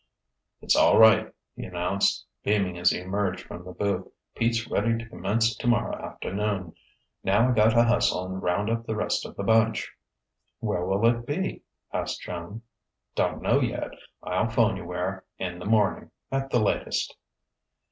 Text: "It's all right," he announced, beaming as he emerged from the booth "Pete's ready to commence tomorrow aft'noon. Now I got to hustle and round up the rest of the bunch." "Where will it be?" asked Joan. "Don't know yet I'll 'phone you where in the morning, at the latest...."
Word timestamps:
"It's 0.61 0.75
all 0.75 0.97
right," 0.97 1.31
he 1.55 1.63
announced, 1.63 2.25
beaming 2.43 2.75
as 2.79 2.89
he 2.89 2.99
emerged 3.01 3.41
from 3.41 3.63
the 3.63 3.71
booth 3.71 4.07
"Pete's 4.33 4.67
ready 4.67 4.97
to 4.97 5.07
commence 5.07 5.55
tomorrow 5.55 5.95
aft'noon. 5.95 6.73
Now 7.23 7.49
I 7.49 7.51
got 7.51 7.69
to 7.75 7.83
hustle 7.83 8.25
and 8.25 8.41
round 8.41 8.67
up 8.71 8.87
the 8.87 8.95
rest 8.95 9.27
of 9.27 9.35
the 9.35 9.43
bunch." 9.43 9.91
"Where 10.59 10.83
will 10.83 11.05
it 11.05 11.27
be?" 11.27 11.61
asked 11.93 12.19
Joan. 12.21 12.63
"Don't 13.13 13.43
know 13.43 13.59
yet 13.59 13.91
I'll 14.23 14.49
'phone 14.49 14.75
you 14.77 14.85
where 14.85 15.23
in 15.37 15.59
the 15.59 15.65
morning, 15.65 16.09
at 16.31 16.49
the 16.49 16.59
latest...." 16.59 17.15